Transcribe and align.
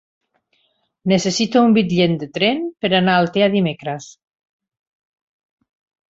Necessito 1.11 1.61
un 1.65 1.75
bitllet 1.75 2.15
de 2.23 2.29
tren 2.37 2.63
per 2.85 2.91
anar 2.99 3.17
a 3.17 3.23
Altea 3.25 3.49
dimecres. 3.57 4.09